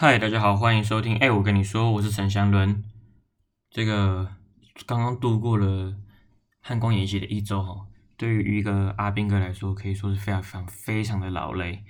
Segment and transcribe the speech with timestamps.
[0.00, 1.16] 嗨，大家好，欢迎收听。
[1.16, 2.84] 哎，我跟你说，我是陈祥伦。
[3.68, 4.28] 这个
[4.86, 5.92] 刚刚度过了
[6.60, 7.84] 汉光演习的一周哈，
[8.16, 11.84] 对于一个阿兵哥来说，可以说是非常非常非常的劳累。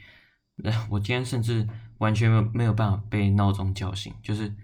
[0.55, 1.69] 那我今天甚至
[1.99, 4.57] 完全没有没有办法被闹钟叫醒，就是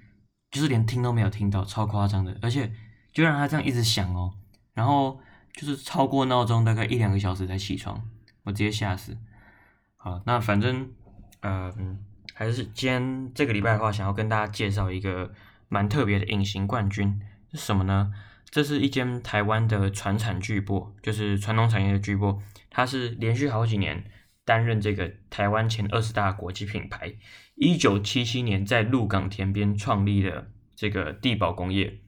[0.50, 2.34] 就是连听都没有听到，超夸张的。
[2.40, 2.72] 而且
[3.12, 4.32] 就让他这样一直响哦，
[4.72, 5.20] 然后
[5.52, 8.08] 就是超过闹钟大概一两个小时才起床，
[8.44, 9.18] 我直接吓死。
[9.98, 10.90] 好，那反正
[11.42, 12.06] 嗯。
[12.34, 15.32] 还是今天这个礼拜的话，想要跟大家介绍一个
[15.68, 17.20] 蛮特别的隐形冠军
[17.52, 18.12] 是什么呢？
[18.50, 22.38] 这是一间台湾的传产巨擘，就是传统产业的巨擘，
[22.70, 24.04] 它是连续好几年
[24.44, 27.14] 担任这个台湾前二十大国际品牌。
[27.56, 32.00] 一九七七年在鹿港田边创立的这个地宝工业，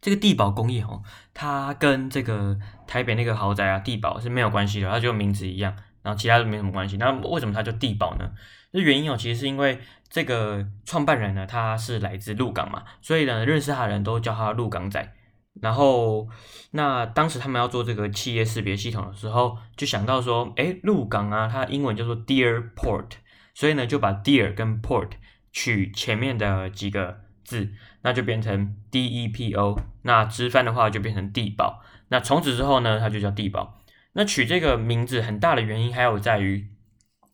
[0.00, 1.02] 这个地宝工业哦，
[1.34, 6.96] 它跟这个台北那个豪宅啊地宝是没有关系的，它就名字一样，然后其他都没什么关系。
[6.96, 8.32] 那为什么它叫地宝呢？
[8.74, 9.78] 这原因哦，其实是因为
[10.08, 15.14] 这个创办人呢，他是来自鹿港嘛，所以呢，认识他的人都叫他鹿港仔。
[15.62, 16.28] 然后，
[16.72, 23.12] 那当时他们要做这个企业识别系统的时候，就想到说，诶，鹿港啊，它英文叫做 Deer Port，
[23.54, 25.10] 所以呢，就把 Deer 跟 Port
[25.52, 27.70] 取前面的几个字，
[28.02, 29.78] 那就变成 D E P O。
[30.02, 31.80] 那直翻的话就变成地堡。
[32.08, 33.80] 那从此之后呢，它就叫地堡。
[34.14, 36.73] 那取这个名字很大的原因还有在于。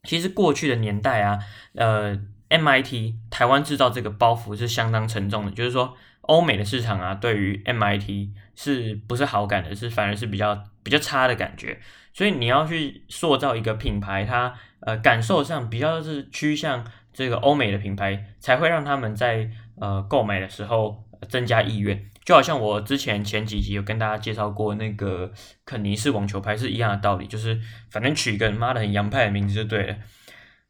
[0.03, 1.39] 其实过去的年代啊，
[1.75, 11.79] 呃，MIT 台湾制造这个包袱是相当沉重的，就是说欧美的市场啊，对于 MIT 是不是好感的，是反而是比较比较差的感觉。
[12.13, 22.09] 所以你要去塑造一个品牌，它呃感受上比较是趋向这个欧美的品牌，才会让他们在呃购买的时候增加意愿。
[22.25, 25.33] 就好像我之前前几集有跟大家介绍过那个
[25.65, 29.97] 肯尼斯网球拍是一样的道理，就是反正取一个妈的很洋派的名字就对了。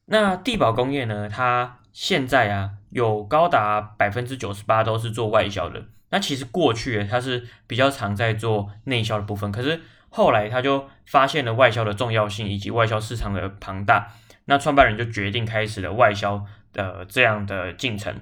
[0.06, 5.84] 那地宝工业呢，它现在啊有高达百分之九十八都是做外销的。
[6.10, 14.12] 那其实过去它是比较常在做内销的部分，可是后来他就发现了外销的重要性以及外销市场的庞大，
[14.46, 18.14] 那创办人就决定开始了外销的这样的进程。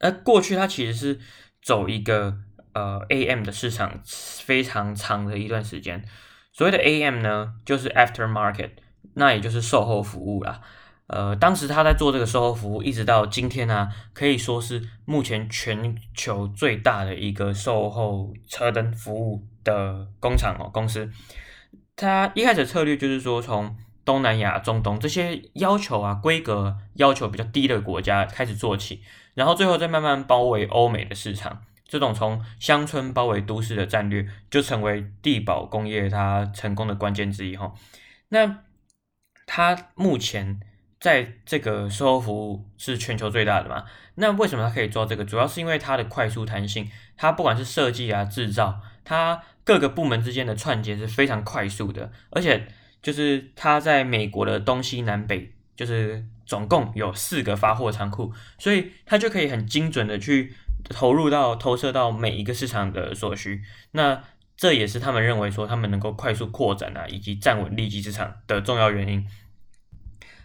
[0.00, 1.20] 而过去它其实是。
[1.62, 2.38] 走一个
[2.72, 6.02] 呃 AM 的市场非常长的一段时间，
[6.54, 8.70] 所谓的 AM 呢，就是 Aftermarket，
[9.12, 10.62] 那也就是售后服务啦。
[11.08, 21.10] 呃，当时他在做这个售后服务，一直到今天呢、啊，可以说是目前全球最大的一个售后车灯服务的工厂哦，公司。
[21.94, 23.76] 他一开始策略就是说，从
[24.10, 29.04] 东南亚、中东这些要求啊规格要求比较低的国家开始做起。
[29.34, 37.72] 然后最后再慢慢包围欧美的市场，这种从乡村包围都市的战略，就成为地宝工业它成功的关键之一哈。
[38.30, 38.64] 那
[39.46, 40.58] 它目前
[40.98, 43.84] 在这个售后服务是全球最大的嘛？
[44.16, 45.24] 那为什么它可以做这个？
[45.24, 52.66] 主要是因为它的快速弹性，它不管是设计啊、制造，它各个部门之间的串接是非常快速的，而且
[53.02, 55.52] 就是它在美国的东西南北。
[55.76, 60.52] 就是总共有四个发货仓库，所以它就可以很精准的去
[60.90, 63.62] 投入到投射到每一个市场的所需。
[63.92, 64.22] 那
[64.58, 69.26] 这也是他们认为说他们能够快速扩展啊，以及站稳利基市场的重要原因。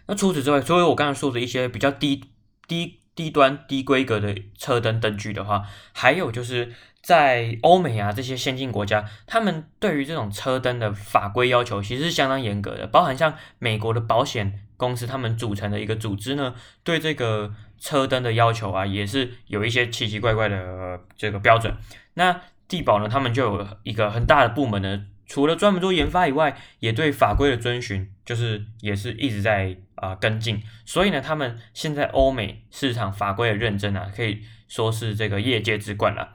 [0.06, 2.24] 那除此之外，所以我刚才说的一些比较低
[2.66, 6.72] 低低端低规格的车灯灯具的话，还有就是
[7.02, 14.60] 在欧美啊这些先进国家，他们对于这种车灯的法规要求其实是相当严格的，包含像美国的保险。
[14.78, 16.54] 公司他们组成的一个组织呢，
[16.84, 21.74] 对这个车灯的要求啊，也是有一些奇奇怪怪的这个标准。
[22.12, 30.62] 那地宝呢，他们就有一个很大的部门呢，除了专门做研发以外，也对法规的遵循，就是也是一直在啊、跟进。
[30.84, 36.34] 所以呢，他们现在欧美市场法规的认证啊，可以说是这个业界之冠了。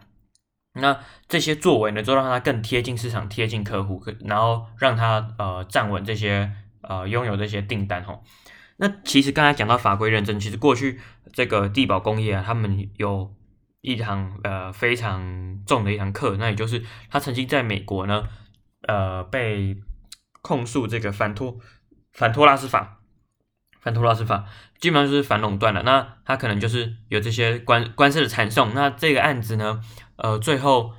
[0.74, 6.52] 那这些作为呢，就让它更贴近市场、贴近客户，然后让它呃站稳这些。
[6.84, 8.24] 呃，拥有这些订单吼，
[8.78, 11.00] 那其实刚才讲到法规认证，其实过去
[11.32, 13.36] 这个地宝工业啊，他们有
[13.82, 18.24] 一堂呃非常重的一堂课，那也就是他曾经在美国呢，
[18.88, 19.78] 呃被
[20.42, 21.60] 控诉这个反托
[22.14, 23.01] 反托拉斯法，
[23.82, 24.46] 反托拉斯法
[24.80, 29.82] 基本上就是反垄断了，那他可能就是有这些官官司的缠送，那这个案子呢，
[30.16, 30.94] 呃最后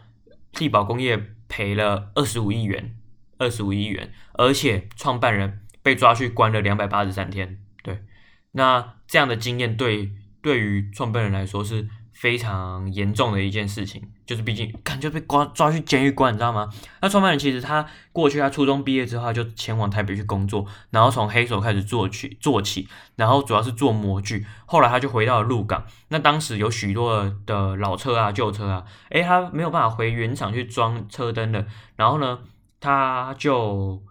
[0.52, 2.94] 地宝工业赔了二十五亿元，
[3.38, 5.61] 二十五亿元，而且创办人。
[5.84, 8.05] 被抓去关了两百八十三天，对，
[8.52, 16.69] 那这样的经验对对于创办人来说是非常严重的一件事情，就是毕竟看就被关抓去监狱关，你知道吗？
[17.00, 25.85] 那创办人其实他过去他初中毕业之后就前往台北去工作，然后从黑手开始做起做起，然后主要是做模具，后来他就回到了鹿港。
[26.09, 31.67] 那当时有许多的老车啊、旧车啊，诶，他没有办法回原厂去装车灯的，
[31.97, 32.38] 然后呢，
[32.81, 34.03] 他就。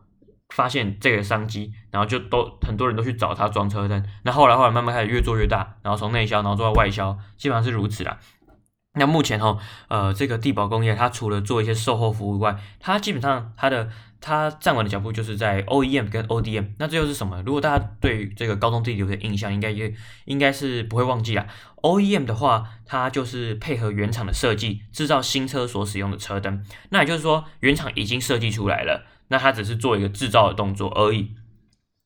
[0.51, 4.06] 发现这个商机，然后就都很多人都去找他装车灯。
[4.24, 8.18] 那后来后来慢慢开始越做越大，然后从内销，然后做到外销，基本上是如此啦。
[8.95, 9.57] 那目前哈，
[9.88, 13.89] 呃，这个地宝工业它除了做一些售后服务外，它基本上它的
[14.19, 16.71] 它站稳的脚步就是在 OEM 跟 ODM。
[16.77, 17.42] 那这又是什么？
[17.45, 19.94] 如果大家对这个高中地理有的印象，应该也
[20.25, 21.48] 应该是不会忘记啦。
[21.77, 26.62] OEM 的话，它就是配合原厂的设计，制造新车所使用的车灯。
[26.89, 29.06] 那也就是说，原厂已经设计出来了。
[29.31, 31.31] 那它只是做一个制造的动作而已，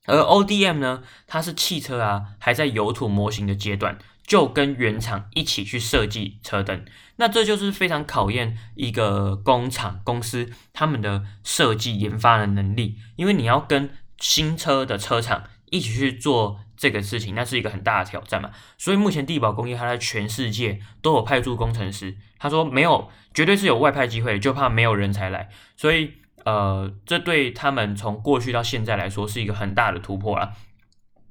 [0.06, 6.86] 而 ODM 呢，它是汽车啊还在油土模型的阶段，就跟原厂一起去设计车灯。
[7.16, 13.90] 那这就是非常考验一个工厂公司他们的设计研发的能力，因为你要跟
[14.20, 18.52] 新车的车厂一起去做这个事情，那是一个很大的挑战嘛。
[18.78, 26.14] 所以目前地宝工业它在全世界都有派驻工程师，他说没有，绝对是有外派机会，就怕没有人才来，所以。
[26.46, 30.54] 呃，这对他们从过去到现在来说是一个很大的突破啦。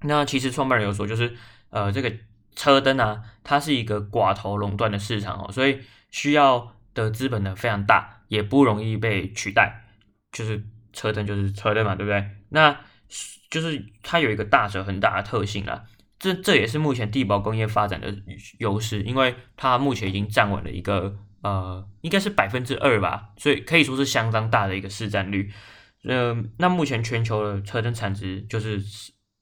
[0.03, 1.37] 那其实创办人有说，就是
[1.71, 2.13] 呃，这个
[2.57, 5.81] 车灯啊，它是一个寡头垄断的市场哦，所以
[6.11, 9.85] 需要的资本呢非常大，也不容易被取代。
[10.33, 12.29] 就是车灯就是车灯嘛，对不对？
[12.49, 12.77] 那
[13.49, 15.85] 就是它有一个大者很大的特性啦。
[16.19, 18.13] 这这也是目前地宝工业发展的
[18.59, 21.17] 优势，因为它目前已经站稳了一个。
[21.45, 25.53] 呃，应该是百分之二吧，所以可以说是相当大的一个市占率。
[26.05, 28.83] 呃，那目前全球的车灯产值就是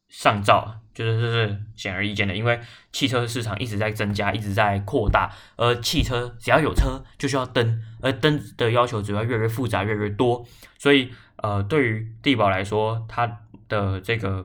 [0.08, 2.58] 上兆，就是这是显而易见的，因为
[2.90, 10.44] 汽车市场一直在增加，一直在扩大，而汽车只要有车就需要灯，而灯的要求只会越来越复杂，越来越多。
[10.78, 14.44] 所以，呃，对于地宝来说，它的这个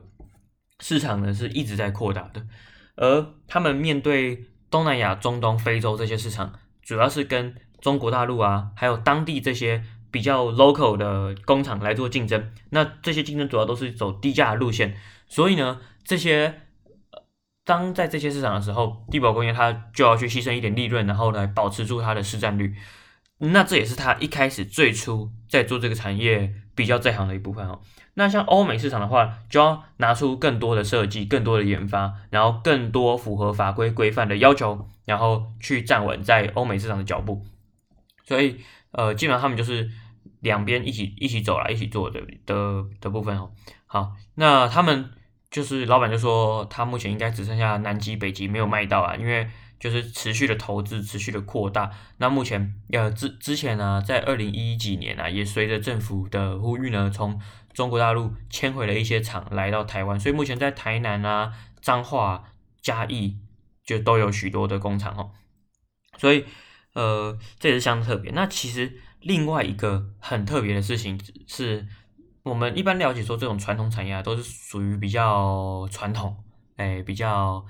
[0.78, 2.46] 市场呢是一直在扩大的，
[2.94, 6.52] 而他们面对东南亚、中东、非洲这些市场。
[6.88, 12.50] 主要是跟中国大陆啊，还有当地这些比较 local 的工厂来做竞争。
[12.70, 14.96] 那这些竞争主要都是走低价路线，
[15.28, 16.62] 所以呢，这些
[17.62, 22.74] 当在这些市场的时候，地宝工业它就要去牺牲一点利润，然后来保持住它的市占率。
[23.36, 27.80] 那这也是它一开始最初在做这个产业比较在行的一部分哦。
[28.14, 37.44] 那像欧美市场的话，就要拿出更多的设计、更多的研发，然后更多符合法规规范的要求，然后去站稳在欧美市场的脚步。
[38.24, 38.60] 所以，
[38.92, 39.90] 呃，基本上他们就是
[40.38, 43.50] 两边一起一起走来，一起做的的的部分哦。
[43.86, 45.10] 好，那他们
[45.50, 49.48] 就是老板就说，他目前应该只剩下南极、北极没有卖到啊，因为。
[49.78, 51.90] 就是持续的投资，持续的扩大。
[52.16, 57.40] 那目前，呃，之之前呢，在二零一几年啊，也随着政府的呼吁呢，从
[57.72, 60.18] 中国大陆迁回了一些厂来到台湾。
[60.18, 62.52] 所以目前在台南啊、彰化、
[62.82, 63.38] 嘉义
[63.84, 65.30] 就都有许多的工厂哦。
[66.16, 66.44] 所以，
[66.94, 68.32] 呃，这也是相当特别。
[68.32, 71.86] 那其实另外一个很特别的事情是，
[72.42, 76.36] 我们一般了解说这种传统产业啊，都是属于比较传统，
[76.76, 77.64] 哎，比较。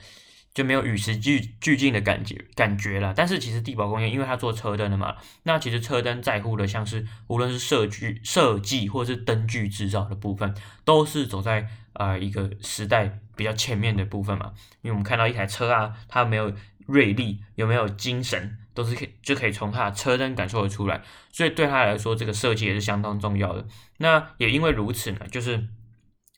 [0.59, 3.15] 就没有与时俱俱进的感觉感觉了。
[3.17, 5.15] 但是其实地宝工业，因为它做车灯的嘛，
[5.45, 10.53] 那其实车灯在乎的像是无论是设计设计或是灯具制造的部分，
[10.85, 14.53] 都是走在呃一个时代比较前面的部分嘛。
[14.83, 16.53] 因为我们看到一台车啊，它没有
[16.89, 21.03] 锐利，有没有精神，都是可以就可以从它的车灯感受得出来。
[21.31, 23.65] 所以对他来说，这个设计也是相当重要的。
[23.99, 25.69] 那也因为如此呢，就是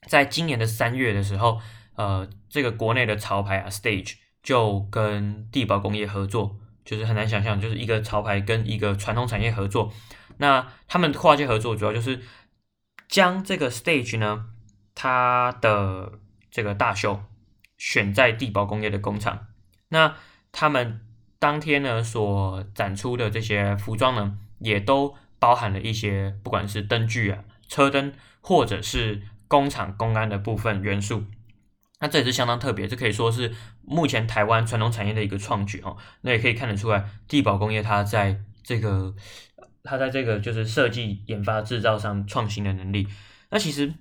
[0.07, 1.59] 在今年的三月的时候。
[1.95, 9.91] 呃，这个国内的潮牌啊，Stage 就跟地宝工业合作，就是很难想象，就是一个潮牌跟一个传统产业合作。
[10.37, 12.21] 那他们跨界合作，主要就是
[13.07, 14.47] 将这个 Stage 呢，
[14.95, 16.13] 它的
[16.49, 17.21] 这个大秀
[17.77, 19.47] 选在地宝工业的工厂。
[19.89, 20.15] 那
[20.51, 21.01] 他们
[21.37, 31.25] 当天呢所展出的这些服装呢，也都包含了一些不管是灯具啊、车灯，或者是工厂公安的部分元素。
[32.01, 33.53] 那这也是相当特别，这可以说是
[33.83, 35.95] 目前台湾传统产业的一个创举哦。
[36.21, 39.13] 那也可以看得出来，地宝工业它在这个，
[39.83, 43.07] 它在这个就是设计、研发、制造上创新的能力。
[43.51, 43.93] 那其实，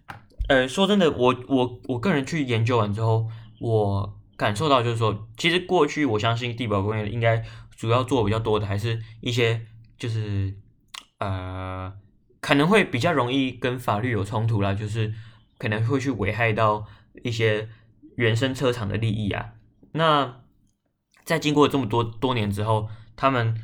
[0.49, 3.29] 呃，说真的，我我我个人去研究完之后，
[3.61, 7.45] 我感受到就是说，其实过去我相信地宝工业应该
[7.77, 9.61] 主要做比较多的，还是一些
[9.99, 10.55] 就是
[11.19, 11.93] 呃，
[12.41, 15.13] 可能会比较容易跟法律有冲突啦，就是
[15.59, 16.87] 可能会去危害到
[17.23, 17.69] 一些。
[18.21, 19.55] 原生车厂的利益啊，
[19.93, 20.43] 那
[21.25, 22.87] 在经过这么多多年之后，
[23.17, 23.59] 他们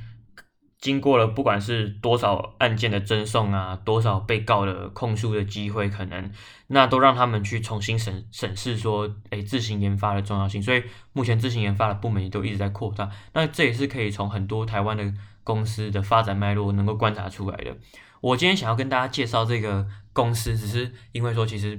[0.78, 6.32] 经过了不管是多少案件的侦送啊，多少被告的控诉的机会，可能
[6.68, 10.62] 那都让他们去重新审审视说，哎，自行研发的重要性。
[10.62, 10.82] 所以
[11.12, 13.10] 目前自行研发的部门也都一直在扩大。
[13.34, 15.12] 那这也是可以从很多台湾的
[15.44, 17.76] 公司的发展脉络能够观察出来的。
[18.22, 21.78] 我今天想要跟大家介绍这个公司，只是因为说其实，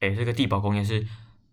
[0.00, 1.06] 哎，这个地宝工业是。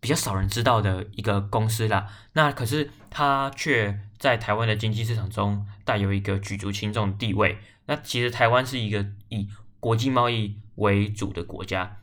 [0.06, 7.58] 比较少人知道的一个公司啦，那可是它却在台湾的经济市场中带有一个举足轻重的地位。
[7.88, 11.98] 那其实台湾是一个以国际贸易为主的国家，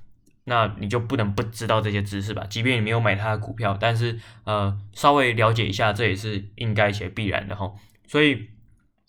[0.46, 2.44] 那你就不能不知道这些知识吧？
[2.50, 7.72] 即便你没有买它的股票，但是呃，稍微了解一下，这也是应该且必然的齁。
[8.08, 8.48] 所以，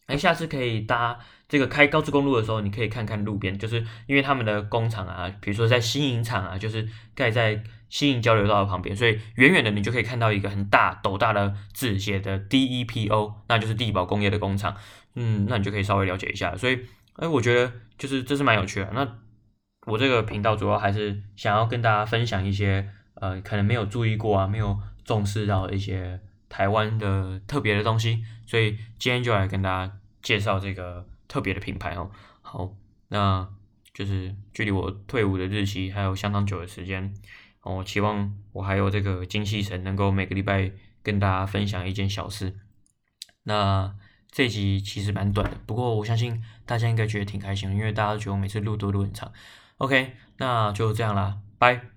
[0.05, 1.17] 哎，下次可以搭
[1.50, 7.63] 这个开高速公路的时候，你可以看看路边，就是因为他们的工厂啊，比如说在新营厂啊，就是盖在。
[7.93, 14.75] 吸引交流道的旁边，所以远远的你就可以看到一个很大斗大的字写的 DEPO，那就是地宝工业的工厂。
[15.13, 16.57] 嗯，那你就可以稍微了解一下。
[16.57, 16.79] 所以，
[17.17, 18.89] 哎，我觉得就是这是蛮有趣的。
[18.95, 19.19] 那
[19.85, 26.19] 我这个频道主要还是想要跟大家分享一些呃可能没有注意过啊，没有重视到一些
[26.50, 28.23] 台湾的特别的东西。
[28.47, 32.09] 所以今天就来跟大家介绍这个特别的品牌哦。
[32.41, 32.73] 好，
[33.09, 33.47] 那
[33.93, 37.13] 就是距离我退伍的日期还有相当久的时间。
[37.63, 42.55] 我、哦、期望我还有这个精气神，能够每个礼拜跟大家分享一件小事。
[43.43, 43.96] 那
[44.29, 49.32] 这集其实蛮短的，不过我相信大家应该觉得挺开心，因为大家都觉得我每次录都录很长。
[49.77, 51.92] OK，那就这样啦，拜。